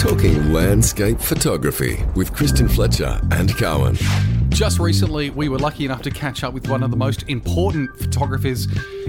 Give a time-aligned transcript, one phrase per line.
[0.00, 3.98] Talking landscape photography with Kristen Fletcher and Cowan.
[4.48, 7.94] Just recently, we were lucky enough to catch up with one of the most important
[7.98, 8.66] photographers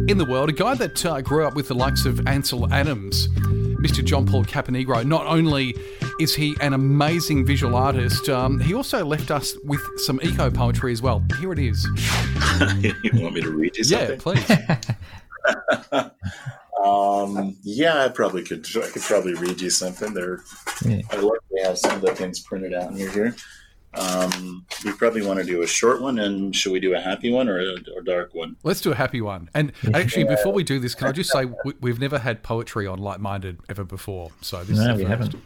[0.10, 3.30] in the world, a guy that uh, grew up with the likes of Ansel Adams,
[3.30, 4.04] Mr.
[4.04, 5.06] John Paul Caponigro.
[5.06, 5.74] Not only
[6.20, 10.92] is he an amazing visual artist, um, he also left us with some eco poetry
[10.92, 11.24] as well.
[11.40, 11.86] Here it is.
[12.82, 14.46] you want me to read you Yeah, please.
[16.84, 18.66] Um, yeah, I probably could.
[18.78, 20.14] I could probably read you something.
[20.14, 20.44] There,
[20.86, 21.02] Yeah.
[21.12, 23.36] I luckily have some of the things printed out near here.
[23.94, 27.30] Um, we probably want to do a short one, and should we do a happy
[27.32, 28.56] one or a or dark one?
[28.64, 29.50] Let's do a happy one.
[29.54, 32.88] And actually, before we do this, can I just say we, we've never had poetry
[32.88, 34.32] on Like Minded ever before.
[34.42, 35.36] So this No, is we the haven't.
[35.36, 35.42] All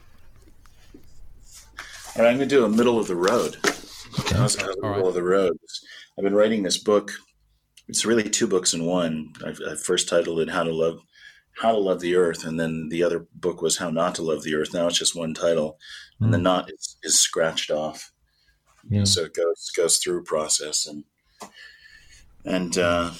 [2.23, 3.57] right, I'm going to do a middle of the road.
[3.63, 5.01] How's, how's middle right.
[5.03, 5.57] of the road?
[6.17, 7.11] I've been writing this book.
[7.87, 9.33] It's really two books in one.
[9.45, 10.99] I've, I first titled it "How to Love."
[11.59, 14.43] How to love the earth, and then the other book was how not to love
[14.43, 14.73] the earth.
[14.73, 15.77] Now it's just one title,
[16.19, 18.11] and the not is, is scratched off.
[18.89, 19.03] Yeah.
[19.05, 21.05] so it goes goes through a process and
[22.45, 23.11] and uh,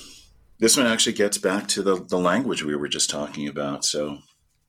[0.60, 4.20] this one actually gets back to the, the language we were just talking about so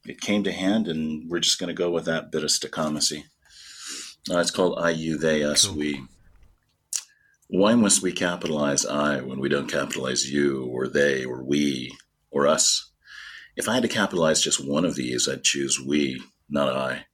[0.07, 3.25] it came to hand and we're just going to go with that bit of staccacy
[4.31, 5.77] uh, it's called i you they us Cool.
[5.77, 6.05] we
[7.49, 11.97] why must we capitalize i when we don't capitalize you or they or we
[12.31, 12.91] or us
[13.57, 17.07] if i had to capitalize just one of these i'd choose we not i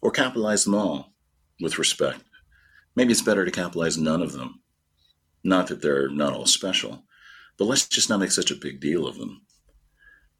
[0.00, 1.12] or capitalize them all
[1.60, 2.22] with respect
[2.96, 4.60] Maybe it's better to capitalize none of them.
[5.44, 7.04] Not that they're not all special,
[7.56, 9.42] but let's just not make such a big deal of them.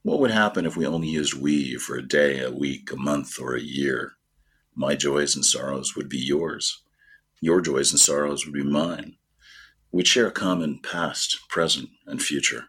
[0.02, 3.40] What would happen if we only used we for a day, a week, a month,
[3.40, 4.14] or a year?
[4.74, 6.82] My joys and sorrows would be yours.
[7.40, 9.16] Your joys and sorrows would be mine.
[9.90, 12.66] We'd share a common past, present, and future.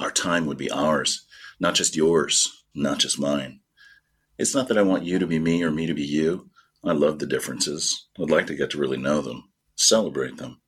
[0.00, 1.26] Our time would be ours,
[1.60, 3.60] not just yours, not just mine.
[4.38, 6.48] It's not that I want you to be me or me to be you.
[6.82, 8.06] I love the differences.
[8.18, 10.62] I'd like to get to really know them, celebrate them.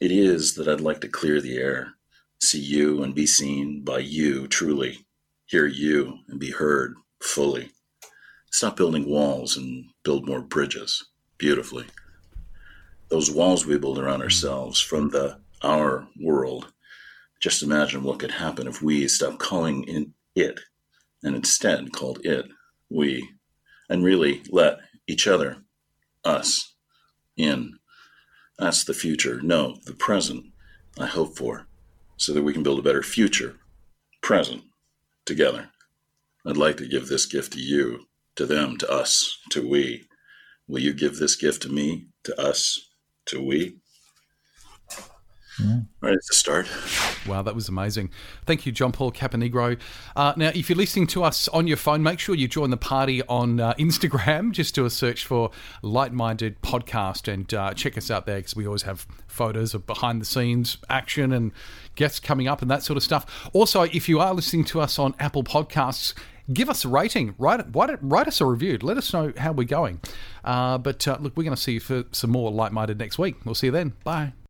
[0.00, 1.94] It is that I'd like to clear the air,
[2.42, 5.06] see you and be seen by you truly,
[5.44, 7.70] hear you and be heard fully.
[8.50, 11.06] Stop building walls and build more bridges
[11.38, 11.86] beautifully.
[13.08, 14.24] Those walls we build around mm.
[14.24, 16.72] ourselves from the our world.
[17.40, 20.60] Just imagine what could happen if we stopped calling in it
[21.22, 22.46] and instead called it
[22.90, 23.28] we
[23.88, 25.58] and really let each other,
[26.24, 26.74] us,
[27.36, 27.78] in.
[28.58, 29.40] That's the future.
[29.42, 30.46] No, the present
[30.98, 31.66] I hope for,
[32.16, 33.56] so that we can build a better future,
[34.22, 34.62] present,
[35.24, 35.70] together.
[36.46, 38.06] I'd like to give this gift to you,
[38.36, 40.06] to them, to us, to we.
[40.68, 42.85] Will you give this gift to me, to us,
[43.26, 43.76] to we?
[45.58, 45.68] Yeah.
[45.68, 46.68] All right, it's a start.
[47.26, 48.10] Wow, that was amazing.
[48.44, 49.78] Thank you, John Paul Caponigro.
[50.14, 52.76] Uh, now, if you're listening to us on your phone, make sure you join the
[52.76, 54.52] party on uh, Instagram.
[54.56, 55.50] Just do a search for
[55.80, 59.86] Light Minded Podcast and uh, check us out there because we always have photos of
[59.86, 61.52] behind the scenes action and
[61.94, 63.48] guests coming up and that sort of stuff.
[63.54, 66.12] Also, if you are listening to us on Apple Podcasts,
[66.52, 67.34] give us a rating.
[67.38, 68.78] Write, write, write us a review.
[68.80, 70.00] Let us know how we're going.
[70.44, 73.18] Uh, but uh, look, we're going to see you for some more Light Minded next
[73.18, 73.36] week.
[73.44, 73.94] We'll see you then.
[74.04, 74.32] Bye.